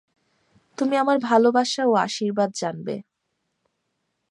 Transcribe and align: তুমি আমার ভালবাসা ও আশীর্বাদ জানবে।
তুমি 0.77 0.95
আমার 0.97 1.17
ভালবাসা 1.19 1.83
ও 1.85 1.93
আশীর্বাদ 1.97 2.49
জানবে। 2.53 2.95